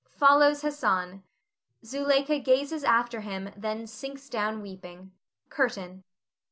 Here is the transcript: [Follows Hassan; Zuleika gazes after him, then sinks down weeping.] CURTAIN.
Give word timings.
[Follows 0.17 0.63
Hassan; 0.63 1.21
Zuleika 1.85 2.39
gazes 2.39 2.83
after 2.83 3.21
him, 3.21 3.51
then 3.55 3.85
sinks 3.85 4.29
down 4.29 4.59
weeping.] 4.63 5.11
CURTAIN. 5.49 6.03